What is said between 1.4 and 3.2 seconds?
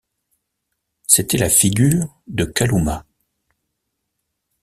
figure de Kalumah!